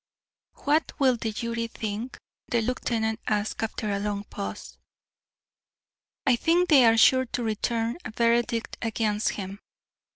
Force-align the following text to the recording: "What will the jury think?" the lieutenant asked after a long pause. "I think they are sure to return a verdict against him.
"What 0.63 0.99
will 0.99 1.15
the 1.15 1.31
jury 1.31 1.67
think?" 1.67 2.17
the 2.47 2.63
lieutenant 2.63 3.19
asked 3.27 3.61
after 3.61 3.91
a 3.91 3.99
long 3.99 4.23
pause. 4.23 4.79
"I 6.25 6.35
think 6.37 6.69
they 6.69 6.85
are 6.85 6.97
sure 6.97 7.25
to 7.27 7.43
return 7.43 7.99
a 8.03 8.09
verdict 8.09 8.77
against 8.81 9.29
him. 9.33 9.59